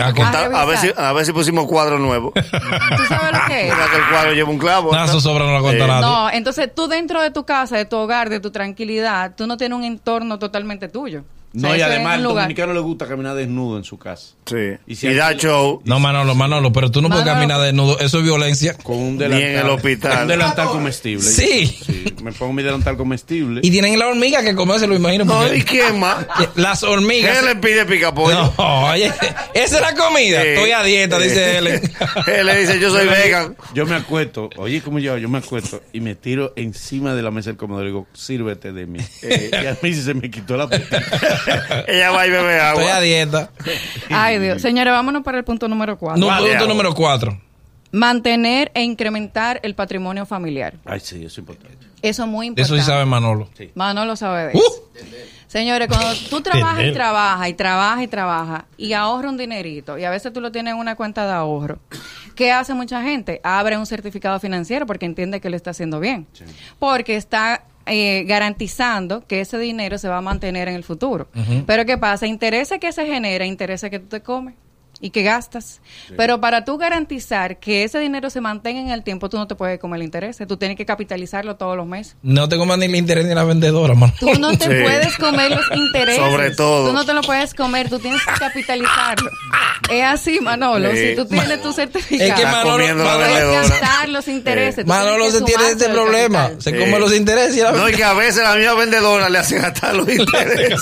Ah, 0.00 0.12
que- 0.12 0.22
Ah, 0.22 0.30
Ta- 0.30 0.60
A 0.60 0.64
ver, 0.66 0.76
si, 0.78 0.92
a 0.96 1.12
ver 1.12 1.24
si 1.24 1.32
pusimos 1.32 1.66
cuadro 1.66 1.98
nuevo. 1.98 2.32
¿Tú 2.34 3.04
sabes 3.08 3.32
lo 3.32 3.46
que 3.46 3.68
es? 3.68 3.74
Mira 3.74 3.86
que 3.90 3.96
el 3.96 4.08
cuadro 4.10 4.32
lleva 4.34 4.50
un 4.50 4.58
clavo. 4.58 4.92
Nada, 4.92 5.08
su 5.08 5.20
sobra 5.20 5.46
no 5.50 5.60
cuenta 5.62 5.84
Eh, 5.84 5.88
nadie. 5.88 6.06
No, 6.06 6.30
entonces 6.30 6.70
tú 6.74 6.86
dentro 6.86 7.22
de 7.22 7.30
tu 7.30 7.44
casa, 7.46 7.76
de 7.76 7.84
tu 7.86 7.96
hogar, 7.96 8.28
de 8.28 8.40
tu 8.40 8.50
tranquilidad, 8.50 9.34
tú 9.36 9.46
no 9.46 9.56
tienes 9.56 9.76
un 9.78 9.84
entorno 9.84 10.38
totalmente 10.38 10.88
tuyo. 10.88 11.24
O 11.52 11.58
sea, 11.58 11.70
No, 11.70 11.76
y 11.76 11.80
además 11.80 12.14
al 12.18 12.22
dominicano 12.22 12.72
le 12.74 12.78
gusta 12.80 13.06
caminar 13.08 13.34
desnudo 13.34 13.76
en 13.76 13.82
su 13.84 13.98
casa. 13.98 14.34
Sí. 14.46 14.76
Y 14.86 15.14
da 15.14 15.32
show. 15.34 15.82
No, 15.84 15.98
Manolo, 15.98 16.34
Manolo, 16.36 16.72
pero 16.72 16.90
tú 16.92 17.02
no 17.02 17.08
puedes 17.08 17.24
caminar 17.24 17.60
desnudo. 17.60 17.98
Eso 17.98 18.18
es 18.18 18.24
violencia. 18.24 18.74
Con 18.78 18.98
un 18.98 19.16
Ni 19.18 19.24
en 19.24 19.30
delantal. 19.30 19.64
el 19.64 19.70
hospital. 19.70 20.22
Un 20.22 20.28
delantal 20.28 20.68
comestible. 20.68 21.22
Sí. 21.24 21.66
Sí, 21.66 22.04
Me 22.22 22.30
pongo 22.32 22.52
mi 22.52 22.62
delantal 22.62 22.96
comestible. 22.96 23.60
Y 23.64 23.70
tienen 23.70 23.98
la 23.98 24.06
hormiga 24.08 24.42
que 24.44 24.54
comerse, 24.54 24.86
lo 24.86 24.94
imagino. 24.94 25.24
No, 25.24 25.40
porque- 25.40 25.56
¿y 25.56 25.62
quién 25.62 25.98
más? 25.98 26.24
Las 26.54 26.82
hormigas. 26.84 27.38
¿Qué 27.38 27.44
le 27.46 27.56
pide 27.56 27.84
picapollo? 27.84 28.52
No, 28.56 28.84
oye, 28.90 29.06
esa 29.54 29.76
es 29.76 29.80
la 29.82 29.94
comida. 29.94 30.42
Sí. 30.42 30.48
Estoy 30.48 30.70
a 30.70 30.82
dieta, 30.84 31.18
dice 31.18 31.58
él. 31.58 31.66
Él 32.26 32.46
le 32.46 32.58
dice, 32.60 32.78
yo 32.78 32.90
soy 32.90 33.06
vegan. 33.08 33.56
Yo 33.74 33.86
me 33.86 33.96
acuesto, 33.96 34.50
oye, 34.56 34.80
como 34.82 34.98
yo, 35.00 35.16
yo 35.18 35.28
me 35.28 35.38
acuesto 35.38 35.82
y 35.92 36.00
me 36.00 36.14
tiro 36.14 36.52
encima 36.56 37.14
de 37.14 37.22
la 37.22 37.30
mesa 37.32 37.50
del 37.50 37.56
comedor 37.56 37.84
y 37.84 37.86
digo, 37.88 38.06
sírvete 38.12 38.72
de 38.72 38.86
mí. 38.86 39.00
Eh. 39.22 39.50
y 39.62 39.66
a 39.66 39.76
mí 39.82 39.94
se 39.94 40.14
me 40.14 40.30
quitó 40.30 40.56
la 40.56 40.64
apetito. 40.64 40.96
Ella 41.88 42.10
va 42.10 42.26
y 42.26 42.30
bebe 42.30 42.56
Estoy 42.56 42.84
a 42.84 42.90
agua. 42.90 43.00
dieta. 43.00 43.50
Ay, 44.10 44.38
Dios. 44.38 44.60
Señores, 44.62 44.92
vámonos 44.92 45.22
para 45.22 45.38
el 45.38 45.44
punto 45.44 45.68
número 45.68 45.98
cuatro. 45.98 46.20
No, 46.20 46.26
Vale, 46.26 46.48
punto 46.48 46.56
agua. 46.64 46.68
número 46.68 46.94
cuatro. 46.94 47.40
Mantener 47.92 48.70
e 48.74 48.82
incrementar 48.82 49.58
el 49.64 49.74
patrimonio 49.74 50.24
familiar. 50.24 50.74
Ay, 50.84 51.00
sí, 51.00 51.16
eso 51.16 51.26
es 51.26 51.38
importante. 51.38 51.76
Eso 52.02 52.22
es 52.22 52.28
muy 52.28 52.46
importante. 52.46 52.74
eso 52.76 52.82
sí 52.82 52.88
sabe 52.88 53.04
Manolo. 53.04 53.48
Manolo 53.74 54.14
sabe 54.16 54.46
de 54.48 54.52
Uh. 54.54 54.58
eso. 54.58 54.90
Señores, 55.48 55.88
cuando 55.88 56.14
tú 56.30 56.40
trabajas 56.42 56.84
y 56.84 56.92
trabajas 56.92 57.48
y 57.48 57.54
trabajas 57.54 58.02
y 58.04 58.08
trabajas 58.08 58.62
y 58.76 58.92
ahorra 58.92 59.28
un 59.28 59.36
dinerito 59.36 59.98
y 59.98 60.04
a 60.04 60.10
veces 60.10 60.32
tú 60.32 60.40
lo 60.40 60.52
tienes 60.52 60.72
en 60.74 60.78
una 60.78 60.94
cuenta 60.94 61.26
de 61.26 61.32
ahorro, 61.32 61.80
¿qué 62.36 62.52
hace 62.52 62.72
mucha 62.74 63.02
gente? 63.02 63.40
Abre 63.42 63.76
un 63.76 63.86
certificado 63.86 64.38
financiero 64.38 64.86
porque 64.86 65.06
entiende 65.06 65.40
que 65.40 65.50
lo 65.50 65.56
está 65.56 65.70
haciendo 65.70 65.98
bien. 65.98 66.28
Porque 66.78 67.16
está 67.16 67.64
eh, 67.90 68.24
garantizando 68.24 69.26
que 69.26 69.40
ese 69.40 69.58
dinero 69.58 69.98
se 69.98 70.08
va 70.08 70.18
a 70.18 70.22
mantener 70.22 70.68
en 70.68 70.74
el 70.74 70.84
futuro. 70.84 71.28
Pero 71.66 71.84
¿qué 71.84 71.98
pasa? 71.98 72.26
Interesa 72.26 72.78
que 72.78 72.92
se 72.92 73.04
genera, 73.04 73.44
interesa 73.44 73.90
que 73.90 73.98
tú 73.98 74.06
te 74.06 74.20
comes 74.20 74.54
y 75.00 75.10
que 75.10 75.22
gastas. 75.22 75.80
Pero 76.16 76.40
para 76.40 76.64
tú 76.64 76.76
garantizar 76.76 77.58
que 77.58 77.84
ese 77.84 77.98
dinero 77.98 78.28
se 78.30 78.40
mantenga 78.40 78.80
en 78.80 78.90
el 78.90 79.02
tiempo, 79.02 79.28
tú 79.28 79.36
no 79.38 79.46
te 79.46 79.54
puedes 79.54 79.78
comer 79.80 79.98
el 80.00 80.04
interés. 80.04 80.38
Tú 80.46 80.56
tienes 80.56 80.76
que 80.76 80.84
capitalizarlo 80.86 81.56
todos 81.56 81.76
los 81.76 81.86
meses. 81.86 82.16
No 82.22 82.48
te 82.48 82.56
comas 82.56 82.78
ni 82.78 82.86
el 82.86 82.94
interés 82.96 83.24
ni 83.26 83.34
la 83.34 83.44
vendedora, 83.44 83.94
Manolo. 83.94 84.18
Tú 84.20 84.38
no 84.38 84.50
te 84.56 84.64
Sí. 84.70 84.82
puedes 84.82 85.16
comer 85.16 85.50
los 85.50 85.64
intereses. 85.74 86.16
Sobre 86.22 86.50
todo. 86.50 86.88
Tú 86.88 86.92
no 86.92 87.04
te 87.06 87.14
lo 87.14 87.22
puedes 87.22 87.54
comer, 87.54 87.88
tú 87.88 87.98
tienes 87.98 88.20
que 88.24 88.32
capitalizarlo. 88.38 89.30
Es 89.90 90.04
así, 90.04 90.38
Manolo. 90.40 90.90
Sí. 90.92 91.08
Si 91.10 91.16
tú 91.16 91.24
tienes 91.26 91.60
tu 91.62 91.72
certificado, 91.72 92.22
Es 92.30 92.34
que 92.34 92.42
Está 92.42 92.52
Manolo, 92.64 92.84
Manolo- 93.04 93.52
gastar 93.52 94.08
los 94.08 94.28
intereses. 94.28 94.86
Manolo 94.86 95.28
se 95.32 95.42
tiene 95.42 95.70
este 95.70 95.88
problema. 95.88 96.42
capital. 96.42 96.62
Se 96.62 96.70
Sí. 96.70 96.78
come 96.78 97.00
los 97.00 97.12
intereses 97.16 97.56
y 97.56 97.60
la 97.60 97.72
No, 97.72 97.88
y 97.88 97.92
que 97.94 98.04
a 98.04 98.12
veces 98.12 98.42
la 98.44 98.54
misma 98.54 98.74
vendedora 98.74 99.28
le 99.28 99.38
hace 99.38 99.58
gastar 99.58 99.96
los 99.96 100.08
intereses 100.08 100.80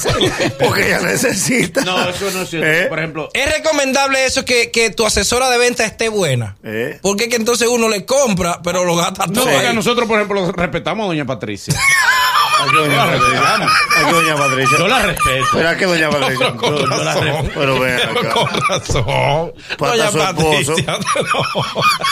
porque 0.58 0.86
ella 0.88 1.00
necesita. 1.00 1.80
No, 1.82 2.06
eso 2.08 2.30
no 2.34 2.42
es 2.42 2.50
cierto. 2.50 2.68
¿Eh? 2.68 2.86
Por 2.88 2.98
ejemplo, 2.98 3.28
Es 3.32 3.50
recomendable 3.56 4.07
eso 4.16 4.44
que, 4.44 4.70
que 4.70 4.90
tu 4.90 5.04
asesora 5.06 5.48
de 5.50 5.58
venta 5.58 5.84
esté 5.84 6.08
buena. 6.08 6.56
¿Eh? 6.64 6.98
Porque 7.02 7.24
es 7.24 7.30
que 7.30 7.36
entonces 7.36 7.68
uno 7.68 7.88
le 7.88 8.04
compra, 8.06 8.60
pero 8.62 8.84
lo 8.84 8.96
gasta 8.96 9.26
no, 9.26 9.32
todo. 9.32 9.44
porque 9.44 9.66
ahí. 9.68 9.74
nosotros, 9.74 10.06
por 10.08 10.16
ejemplo, 10.18 10.50
respetamos 10.52 11.04
a 11.04 11.06
doña 11.08 11.24
Patricia. 11.24 11.74
Ay, 12.60 12.70
que 12.70 12.76
doña 12.76 12.96
Patricia. 13.06 14.10
Doña 14.10 14.36
Patricia. 14.36 14.78
Yo 14.78 14.88
la 14.88 15.02
respeto. 15.02 15.46
Pero 15.52 15.76
que 15.76 15.86
doña 15.86 16.10
Patricia. 16.10 16.56
Con 16.56 16.70
Yo- 16.76 16.80
yo 16.80 16.86
la 16.88 17.04
razón. 17.04 17.24
respeto. 17.24 17.50
Pero 17.60 17.78
ven 17.80 17.96
Pero 17.96 18.20
acá. 18.20 18.30
con 18.32 18.60
razón. 18.68 19.52
Pata 19.78 19.96
Doña 19.96 20.10
su 20.10 20.18
esposo. 20.18 20.74
Patricia. 20.74 20.98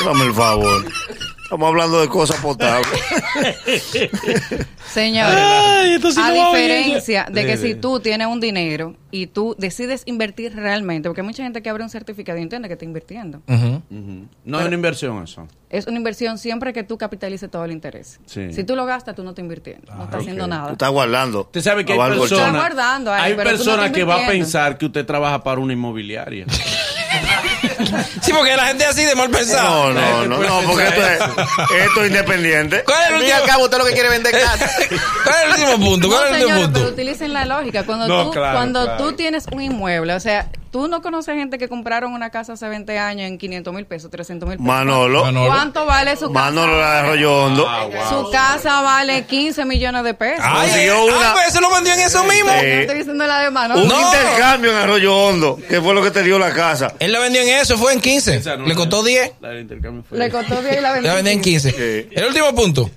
no. 0.02 0.06
Dame 0.12 0.25
el 0.26 0.34
favor. 0.34 0.84
Estamos 1.43 1.69
hablando 1.69 2.00
de 2.00 2.08
cosas 2.08 2.37
potables. 2.40 2.88
Señores, 4.93 5.34
esto 5.94 6.11
sí 6.12 6.21
a 6.21 6.29
no 6.29 6.35
diferencia 6.53 7.27
de 7.31 7.47
que 7.47 7.56
si 7.56 7.75
tú 7.75 8.00
tienes 8.00 8.27
un 8.27 8.41
dinero 8.41 8.94
y 9.11 9.27
tú 9.27 9.55
decides 9.59 10.03
invertir 10.06 10.55
realmente, 10.55 11.09
porque 11.09 11.21
hay 11.23 11.27
mucha 11.27 11.43
gente 11.43 11.62
que 11.62 11.71
abre 11.71 11.83
un 11.83 11.91
certificado 11.91 12.38
y 12.38 12.43
entiende 12.43 12.69
que 12.69 12.75
está 12.75 12.85
invirtiendo. 12.85 13.43
No 14.44 14.61
es 14.61 14.67
una 14.67 14.75
inversión 14.75 15.23
eso. 15.23 15.47
Es 15.69 15.87
una 15.87 15.97
inversión 15.97 16.38
siempre 16.38 16.73
que 16.73 16.85
tú 16.85 16.97
capitalices 16.97 17.50
todo 17.50 17.65
el 17.65 17.73
interés. 17.73 18.21
Sí. 18.27 18.53
Si 18.53 18.62
tú 18.65 18.77
lo 18.77 18.87
gastas, 18.87 19.17
tú 19.17 19.25
no 19.25 19.31
estás 19.31 19.43
invirtiendo, 19.43 19.93
no 19.94 20.05
estás 20.05 20.21
haciendo 20.21 20.44
Tú 20.44 20.50
nada. 20.50 20.73
estás 20.73 20.91
guardando. 20.91 21.41
Usted 21.41 21.61
sabe 21.61 21.85
que 21.85 21.93
hay 21.93 21.99
personas, 21.99 22.53
guardando 22.53 23.12
ahí, 23.12 23.32
hay 23.32 23.56
tú 23.59 23.65
no 23.77 23.93
que 23.93 24.05
va 24.05 24.25
a 24.25 24.29
pensar 24.29 24.79
que 24.79 24.87
usted 24.87 25.05
trabaja 25.05 25.43
para 25.43 25.61
una 25.61 25.73
inmobiliaria. 25.73 26.47
Sí, 28.23 28.33
porque 28.33 28.57
la 28.57 28.67
gente 28.67 28.85
es 28.85 28.91
así 28.91 29.05
de 29.05 29.15
mal 29.15 29.31
pensado. 29.31 29.93
No, 29.93 30.27
no, 30.27 30.39
no, 30.39 30.63
no, 30.63 30.69
porque 30.69 30.85
esto 30.89 31.01
es, 31.07 31.21
esto 31.87 32.03
es 32.03 32.09
independiente. 32.11 32.83
¿Cuál 32.85 33.03
es 33.03 33.07
el 33.09 33.13
y 33.13 33.31
al 33.31 33.41
último? 33.41 33.47
cabo, 33.47 33.65
usted 33.65 33.79
lo 33.79 33.85
que 33.87 33.93
quiere 33.93 34.09
vender 34.09 34.33
casa. 34.41 34.71
¿Cuál 35.25 35.37
es 35.37 35.45
el 35.45 35.51
último 35.71 35.87
punto? 35.91 36.08
¿Cuál 36.08 36.20
No, 36.20 36.27
es 36.27 36.32
el 36.32 36.43
último 36.43 36.49
señores, 36.55 36.70
pero 36.73 36.85
punto? 36.85 36.93
utilicen 36.94 37.32
la 37.32 37.44
lógica. 37.46 37.85
Cuando, 37.85 38.08
No, 38.08 38.25
tú, 38.25 38.31
claro, 38.32 38.56
cuando 38.56 38.85
claro. 38.85 39.05
tú 39.05 39.13
tienes 39.13 39.46
un 39.53 39.63
inmueble, 39.63 40.15
o 40.15 40.20
sea, 40.20 40.49
tú 40.70 40.89
no 40.89 41.01
conoces 41.03 41.35
gente 41.37 41.58
que 41.58 41.69
compraron 41.69 42.13
una 42.13 42.31
casa 42.31 42.55
hace 42.55 42.69
20 42.69 42.99
años 42.99 43.29
en 43.29 43.39
500 43.39 43.73
mil 43.75 43.87
pesos, 43.87 44.11
300 44.11 44.49
mil 44.49 44.58
pesos. 44.58 44.67
Manolo. 44.67 45.25
¿Cuánto 45.46 45.87
vale 45.87 46.17
su 46.17 46.32
casa? 46.32 46.51
Manolo 46.51 46.79
la 46.81 46.93
de 46.93 46.99
Arroyo 46.99 47.37
Hondo. 47.44 47.67
Su 48.08 48.31
casa 48.31 48.82
vale 48.82 49.25
15 49.27 49.65
millones 49.65 50.05
de 50.05 50.15
pesos. 50.15 50.44
Ay, 50.46 50.70
ay, 50.73 50.89
una- 50.91 51.32
pues 51.32 51.49
eso 51.49 51.61
lo 51.61 51.70
vendió 51.75 51.94
en 51.94 52.01
eso 52.01 52.23
mismo. 52.25 52.51
Sí. 52.51 52.67
No 52.67 52.81
estoy 52.81 52.99
diciendo 52.99 53.27
la 53.27 53.41
de 53.41 53.51
Manolo. 53.51 53.82
Un 53.82 53.89
No. 53.89 54.01
intercambio 54.01 54.70
en 54.73 54.77
Arroyo 54.77 55.17
Hondo, 55.17 55.58
que 55.69 55.81
fue 55.81 55.94
lo 55.94 56.03
que 56.03 56.11
te 56.11 56.23
dio 56.23 56.39
la 56.39 56.53
casa. 56.53 56.94
Él 56.99 57.13
la 57.13 57.20
vendió 57.20 57.41
en 57.43 57.49
eso, 57.49 57.77
fue 57.79 57.93
en 57.93 58.01
15. 58.01 58.37
Esa 58.37 58.56
no 58.56 58.67
Le 58.67 58.75
costó 58.75 59.03
10. 59.03 59.32
La 59.41 59.49
del 59.51 59.61
intercambio 59.63 60.05
fue- 60.08 60.19
Le 60.19 60.31
costó 60.31 60.61
bien 60.63 60.75
y 60.79 60.81
la 60.82 61.01
La 61.01 61.15
vendió 61.15 61.32
en 61.32 61.41
15. 61.43 61.70
Sí. 61.70 62.08
El 62.15 62.25
último 62.27 62.55
punto. 62.55 62.91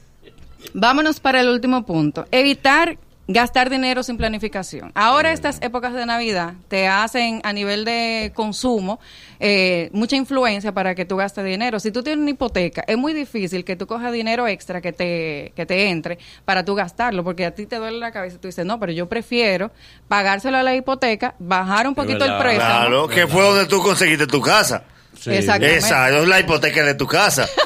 Vámonos 0.74 1.20
para 1.20 1.40
el 1.42 1.48
último 1.50 1.86
punto. 1.86 2.28
Evitar 2.32 2.98
gastar 3.30 3.70
dinero 3.70 4.02
sin 4.02 4.18
planificación. 4.18 4.92
Ahora 4.96 5.32
estas 5.32 5.62
épocas 5.62 5.94
de 5.94 6.04
Navidad 6.04 6.56
te 6.68 6.88
hacen 6.88 7.42
a 7.44 7.54
nivel 7.54 7.86
de 7.86 8.32
consumo 8.34 9.00
eh, 9.40 9.92
mucha 9.94 10.16
influencia 10.16 10.74
para 10.74 10.96
que 10.96 11.06
tú 11.06 11.16
gastes 11.16 11.46
dinero. 11.46 11.80
Si 11.80 11.92
tú 11.92 12.02
tienes 12.02 12.24
una 12.24 12.32
hipoteca, 12.32 12.84
es 12.88 12.98
muy 12.98 13.14
difícil 13.14 13.64
que 13.64 13.76
tú 13.76 13.86
cojas 13.86 14.12
dinero 14.12 14.48
extra 14.48 14.82
que 14.82 14.94
te, 14.94 15.54
que 15.56 15.68
te 15.68 15.90
entre 15.90 16.18
para 16.44 16.66
tú 16.66 16.74
gastarlo, 16.74 17.24
porque 17.24 17.46
a 17.46 17.52
ti 17.52 17.68
te 17.68 17.76
duele 17.76 18.00
la 18.00 18.12
cabeza 18.12 18.38
y 18.38 18.40
tú 18.40 18.48
dices, 18.48 18.66
no, 18.66 18.80
pero 18.80 18.92
yo 18.92 19.08
prefiero 19.08 19.72
pagárselo 20.08 20.58
a 20.58 20.64
la 20.64 20.74
hipoteca, 20.74 21.36
bajar 21.38 21.88
un 21.88 21.94
poquito 21.94 22.26
el 22.26 22.36
préstamo. 22.40 22.80
Claro, 22.80 23.08
que 23.08 23.28
fue 23.28 23.44
donde 23.44 23.68
tú 23.68 23.80
conseguiste 23.84 24.26
tu 24.26 24.42
casa. 24.42 24.84
Sí. 25.18 25.32
Exactamente. 25.32 25.78
Esa 25.78 26.10
es 26.10 26.28
la 26.28 26.39
hipoteca 26.39 26.84
de 26.84 26.94
tu 26.96 27.08
casa. 27.08 27.48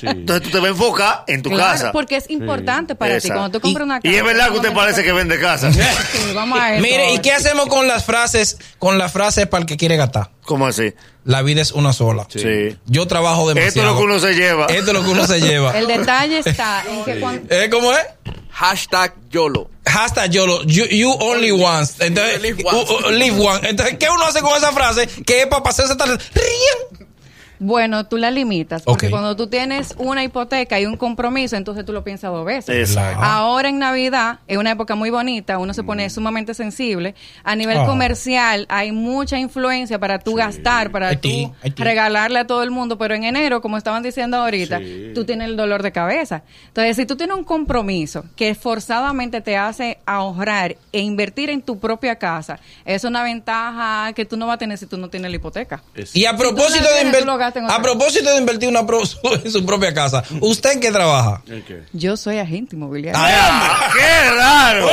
Sí. 0.00 0.06
Entonces 0.08 0.44
tú 0.44 0.50
te 0.50 0.58
vas 0.58 0.66
a 0.66 0.70
enfocar 0.70 1.24
en 1.28 1.42
tu 1.42 1.50
Claro, 1.50 1.72
casa. 1.72 1.92
porque 1.92 2.16
es 2.16 2.28
importante 2.30 2.94
para 2.94 3.16
Esa. 3.16 3.28
ti. 3.28 3.34
Cuando 3.34 3.50
tú 3.50 3.60
compras 3.60 3.84
una 3.84 4.00
casa. 4.00 4.12
Y 4.12 4.16
es 4.16 4.24
verdad 4.24 4.48
que 4.50 4.56
usted 4.56 4.72
parece 4.72 5.04
que 5.04 5.12
vende 5.12 5.38
casa. 5.38 5.70
Sí, 5.72 6.32
vamos 6.34 6.58
a. 6.60 6.70
Mire, 6.80 7.12
¿y 7.12 7.18
qué 7.20 7.32
hacemos 7.32 7.66
con 7.68 7.86
las 7.86 8.04
frases, 8.04 8.58
con 8.78 8.98
las 8.98 9.12
frases 9.12 9.46
para 9.46 9.60
el 9.60 9.66
que 9.66 9.76
quiere 9.76 9.96
gastar? 9.96 10.30
¿Cómo 10.44 10.66
así? 10.66 10.92
La 11.24 11.42
vida 11.42 11.62
es 11.62 11.72
una 11.72 11.92
sola. 11.92 12.26
Sí. 12.28 12.76
Yo 12.86 13.06
trabajo 13.06 13.48
demasiado. 13.48 13.68
Esto 13.68 13.80
es 13.80 13.86
lo 13.86 13.96
que 13.96 14.04
uno 14.04 14.18
se 14.18 14.34
lleva. 14.34 14.66
Esto 14.66 14.90
es 14.90 14.92
lo 14.92 15.02
que 15.04 15.10
uno 15.10 15.26
se 15.26 15.40
lleva. 15.40 15.78
El 15.78 15.86
detalle 15.86 16.38
está 16.40 16.84
en 16.88 17.04
que 17.04 17.18
cuando... 17.20 17.42
¿Eh, 17.54 17.68
¿Cómo 17.70 17.92
es? 17.92 18.04
Hashtag 18.50 19.14
YOLO. 19.30 19.70
Hashtag 19.86 20.30
YOLO, 20.30 20.62
you, 20.64 20.84
you 20.86 21.10
only 21.20 21.50
once. 21.50 21.94
Entonces, 22.04 22.40
Live 22.40 22.62
once. 22.64 22.92
uh, 22.92 23.08
uh, 23.08 23.10
live 23.10 23.40
one. 23.40 23.68
Entonces, 23.68 23.96
¿qué 23.98 24.08
uno 24.10 24.24
hace 24.24 24.40
con 24.42 24.56
esa 24.56 24.72
frase? 24.72 25.06
Que 25.26 25.40
es 25.42 25.46
para 25.46 25.62
pasarse 25.62 25.96
tal. 25.96 26.10
¡Rían! 26.34 26.93
Bueno, 27.66 28.04
tú 28.06 28.18
la 28.18 28.30
limitas, 28.30 28.82
porque 28.82 29.08
cuando 29.10 29.34
tú 29.36 29.46
tienes 29.46 29.94
una 29.96 30.22
hipoteca 30.22 30.78
y 30.78 30.84
un 30.84 30.98
compromiso, 30.98 31.56
entonces 31.56 31.86
tú 31.86 31.92
lo 31.94 32.04
piensas 32.04 32.30
dos 32.30 32.44
veces. 32.44 32.76
Exacto. 32.90 33.22
Ahora 33.22 33.70
en 33.70 33.78
Navidad 33.78 34.40
es 34.46 34.58
una 34.58 34.70
época 34.72 34.94
muy 34.94 35.08
bonita, 35.08 35.56
uno 35.58 35.72
se 35.72 35.82
pone 35.82 36.10
sumamente 36.10 36.52
sensible. 36.52 37.14
A 37.42 37.56
nivel 37.56 37.78
Ah. 37.78 37.86
comercial 37.86 38.66
hay 38.68 38.92
mucha 38.92 39.38
influencia 39.38 39.98
para 39.98 40.18
tú 40.18 40.34
gastar, 40.34 40.90
para 40.90 41.18
tú 41.18 41.54
regalarle 41.76 42.38
a 42.40 42.46
todo 42.46 42.62
el 42.62 42.70
mundo, 42.70 42.98
pero 42.98 43.14
en 43.14 43.24
enero, 43.24 43.62
como 43.62 43.78
estaban 43.78 44.02
diciendo 44.02 44.36
ahorita, 44.36 44.80
tú 45.14 45.24
tienes 45.24 45.48
el 45.48 45.56
dolor 45.56 45.82
de 45.82 45.90
cabeza. 45.92 46.42
Entonces, 46.68 46.96
si 46.96 47.06
tú 47.06 47.16
tienes 47.16 47.34
un 47.36 47.44
compromiso 47.44 48.24
que 48.36 48.54
forzadamente 48.54 49.40
te 49.40 49.56
hace 49.56 49.98
ahorrar 50.04 50.76
e 50.92 51.00
invertir 51.00 51.48
en 51.48 51.62
tu 51.62 51.78
propia 51.78 52.16
casa, 52.16 52.58
es 52.84 53.04
una 53.04 53.22
ventaja 53.22 54.12
que 54.12 54.24
tú 54.26 54.36
no 54.36 54.46
vas 54.46 54.56
a 54.56 54.58
tener 54.58 54.76
si 54.76 54.86
tú 54.86 54.98
no 54.98 55.08
tienes 55.08 55.30
la 55.30 55.36
hipoteca. 55.36 55.82
Y 56.12 56.26
a 56.26 56.36
propósito 56.36 56.84
no 56.84 56.90
de 56.90 57.02
invertir. 57.02 57.24
En 57.58 57.70
A 57.70 57.80
propósito 57.82 58.30
de 58.30 58.38
invertir 58.38 58.68
una 58.68 58.86
pro- 58.86 59.02
en 59.44 59.50
su 59.50 59.64
propia 59.64 59.92
casa. 59.94 60.22
¿Usted 60.40 60.72
en 60.72 60.80
qué 60.80 60.90
trabaja? 60.90 61.42
¿En 61.48 61.62
qué? 61.62 61.82
Yo 61.92 62.16
soy 62.16 62.38
agente 62.38 62.76
inmobiliario. 62.76 63.20
Ah, 63.22 63.90
¡Qué 63.92 64.30
raro! 64.36 64.86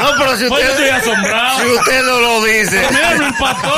No, 0.00 0.10
pero 0.18 0.36
si 0.36 0.44
Pues 0.48 0.64
yo 0.64 0.70
estoy 0.70 0.84
usted, 0.86 1.10
asombrado. 1.10 1.60
si 1.60 1.66
usted 1.72 2.02
no 2.04 2.20
lo 2.20 2.44
dice. 2.44 2.82
Mira, 2.90 3.10
me 3.18 3.26
impactó. 3.28 3.72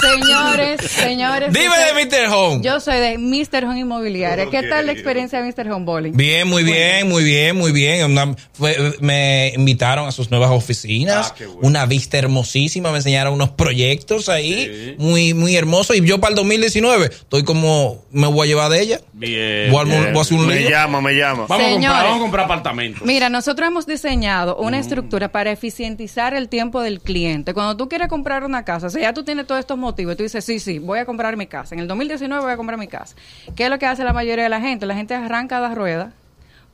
Señores, 0.00 0.80
señores. 0.90 1.52
Dime 1.52 1.74
de 1.78 2.04
Mr. 2.06 2.32
Home. 2.32 2.60
Yo 2.62 2.80
soy 2.80 2.96
de 2.98 3.18
Mr. 3.18 3.64
Home 3.64 3.80
Inmobiliaria. 3.80 4.46
¿Qué 4.50 4.62
tal 4.64 4.86
la 4.86 4.92
experiencia 4.92 5.42
de 5.42 5.52
Mr. 5.52 5.70
Home 5.72 5.84
Bowling? 5.84 6.12
Bien, 6.16 6.46
muy 6.48 6.62
bien, 6.64 7.08
muy 7.08 7.24
bien, 7.24 7.56
muy 7.56 7.72
bien. 7.72 8.04
Una- 8.10 8.34
fue- 8.52 8.94
me 9.00 9.52
invitaron 9.56 10.06
a 10.08 10.12
sus 10.12 10.30
nuevas 10.30 10.50
oficinas. 10.50 11.28
Ah, 11.30 11.34
qué 11.36 11.46
bueno. 11.46 11.60
Una 11.62 11.86
vista 11.86 12.18
hermosísima. 12.18 12.90
Me 12.90 12.98
enseñaron 12.98 13.34
unos 13.34 13.50
proyectos 13.50 14.28
ahí. 14.28 14.94
Muy, 14.98 15.34
muy 15.34 15.56
hermosos. 15.56 15.96
Y 15.96 16.04
yo 16.06 16.20
para 16.28 16.40
el 16.40 16.46
2019 16.48 17.06
estoy 17.06 17.42
como, 17.44 18.04
me 18.10 18.26
voy 18.26 18.46
a 18.46 18.48
llevar 18.48 18.70
de 18.70 18.80
ella. 18.82 19.00
Bien. 19.12 19.70
Voy 19.72 19.78
a, 19.80 19.82
armar- 19.82 20.08
voy 20.12 20.18
a 20.18 20.20
hacer 20.22 20.38
un 20.38 20.46
Me 20.46 20.56
lío. 20.60 20.70
llama, 20.70 21.00
me 21.00 21.12
llama. 21.14 21.46
Vamos 21.48 21.66
a 21.66 21.70
comprar, 21.72 22.04
vamos 22.04 22.16
a 22.16 22.20
comprar 22.20 22.44
apartamentos. 22.44 23.02
Mira, 23.04 23.28
nosotros 23.28 23.66
hemos 23.68 23.86
diseñado 23.86 24.56
Mm. 24.60 24.64
una 24.66 24.78
estructura 24.78 25.28
para 25.32 25.50
eficientizar 25.50 26.34
el 26.34 26.48
tiempo 26.48 26.80
del 26.82 27.00
cliente. 27.00 27.54
Cuando 27.54 27.76
tú 27.76 27.88
quieres 27.88 28.08
comprar 28.08 28.44
una 28.44 28.64
casa, 28.64 28.88
o 28.88 28.90
sea, 28.90 29.02
ya 29.02 29.12
tú 29.14 29.24
tienes 29.24 29.46
todos 29.46 29.58
estos 29.60 29.78
motivos, 29.78 30.14
y 30.14 30.16
tú 30.16 30.22
dices, 30.22 30.44
sí, 30.44 30.58
sí, 30.60 30.78
voy 30.78 30.98
a 30.98 31.06
comprar 31.06 31.36
mi 31.36 31.46
casa. 31.46 31.74
En 31.74 31.80
el 31.80 31.88
2019 31.88 32.42
voy 32.42 32.52
a 32.52 32.56
comprar 32.56 32.78
mi 32.78 32.88
casa. 32.88 33.16
¿Qué 33.56 33.64
es 33.64 33.70
lo 33.70 33.78
que 33.78 33.86
hace 33.86 34.04
la 34.04 34.12
mayoría 34.12 34.44
de 34.44 34.50
la 34.50 34.60
gente? 34.60 34.86
La 34.86 34.94
gente 34.94 35.14
arranca 35.14 35.60
las 35.60 35.74
ruedas 35.74 36.12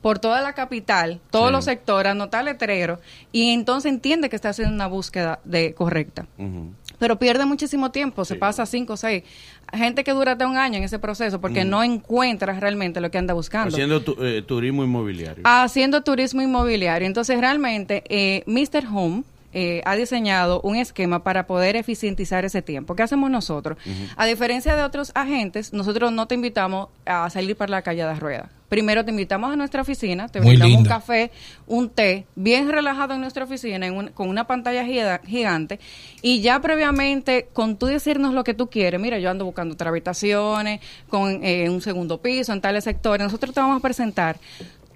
por 0.01 0.19
toda 0.19 0.41
la 0.41 0.53
capital, 0.53 1.19
todos 1.31 1.51
los 1.51 1.65
sectores, 1.65 2.11
anota 2.11 2.43
letreros, 2.43 2.99
y 3.31 3.51
entonces 3.53 3.91
entiende 3.91 4.29
que 4.29 4.35
está 4.35 4.49
haciendo 4.49 4.73
una 4.75 4.85
búsqueda 4.87 5.39
de 5.45 5.73
correcta. 5.73 6.27
Pero 6.99 7.17
pierde 7.19 7.45
muchísimo 7.45 7.91
tiempo, 7.91 8.25
se 8.25 8.35
pasa 8.35 8.65
cinco 8.65 8.93
o 8.93 8.97
seis. 8.97 9.23
Gente 9.73 10.03
que 10.03 10.11
dura 10.11 10.33
hasta 10.33 10.47
un 10.47 10.57
año 10.57 10.77
en 10.77 10.83
ese 10.83 10.99
proceso 10.99 11.41
porque 11.41 11.65
no 11.65 11.83
encuentra 11.83 12.59
realmente 12.59 13.01
lo 13.01 13.11
que 13.11 13.17
anda 13.17 13.33
buscando 13.33 13.75
Haciendo 13.75 14.01
tu- 14.01 14.15
eh, 14.23 14.41
turismo 14.41 14.83
inmobiliario. 14.83 15.43
haciendo 15.45 16.01
turismo 16.03 16.41
inmobiliario. 16.41 17.07
Entonces, 17.07 17.39
realmente, 17.39 18.03
eh, 18.09 18.43
Mr. 18.45 18.85
Home 18.93 19.23
eh, 19.57 19.81
ha 19.85 19.95
diseñado 19.95 20.59
un 20.61 20.75
esquema 20.75 21.23
para 21.23 21.47
poder 21.47 21.77
eficientizar 21.77 22.43
ese 22.43 22.61
tiempo. 22.61 22.93
¿Qué 22.95 23.03
hacemos 23.03 23.31
nosotros? 23.31 23.77
A 24.17 24.25
diferencia 24.25 24.75
de 24.75 24.83
otros 24.83 25.11
agentes, 25.15 25.71
nosotros 25.71 26.11
no 26.11 26.27
te 26.27 26.35
invitamos 26.35 26.89
a 27.05 27.29
salir 27.29 27.55
para 27.55 27.71
la 27.71 27.81
calle 27.81 28.03
de 28.03 28.15
rueda. 28.15 28.49
Primero 28.69 29.05
te 29.05 29.11
invitamos 29.11 29.53
a 29.53 29.55
nuestra 29.55 29.81
oficina, 29.83 30.27
te 30.27 30.39
brindamos 30.39 30.77
un 30.79 30.85
café, 30.85 31.31
un 31.67 31.89
té, 31.89 32.25
bien 32.35 32.69
relajado 32.69 33.13
en 33.13 33.21
nuestra 33.21 33.43
oficina, 33.43 33.85
en 33.85 33.93
un- 33.95 34.07
con 34.09 34.27
una 34.27 34.47
pantalla 34.47 34.83
giga- 34.83 35.21
gigante, 35.25 35.79
y 36.23 36.41
ya 36.41 36.59
previamente, 36.61 37.47
con 37.53 37.77
tú 37.77 37.85
decirnos 37.85 38.33
lo 38.33 38.43
que 38.43 38.53
tú 38.55 38.67
quieres, 38.69 38.99
mira, 38.99 39.19
yo 39.19 39.29
ando 39.29 39.45
buscando 39.45 39.73
otras 39.75 39.89
habitaciones, 39.89 40.81
con 41.09 41.43
eh, 41.43 41.69
un 41.69 41.81
segundo 41.81 42.19
piso, 42.21 42.53
en 42.53 42.61
tales 42.61 42.83
sectores, 42.83 43.23
nosotros 43.23 43.53
te 43.53 43.59
vamos 43.59 43.77
a 43.77 43.81
presentar 43.81 44.37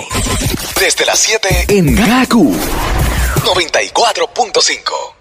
Desde 0.80 1.06
las 1.06 1.20
7 1.20 1.66
en 1.70 1.96
Gaku 1.96 2.54
94.5. 2.54 5.21